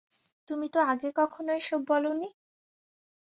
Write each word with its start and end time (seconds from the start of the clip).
তুমি 0.47 0.67
তো 0.69 0.79
আগে 0.85 1.09
কখনো 1.15 1.51
এসব 1.53 1.81
বলনি। 1.87 2.27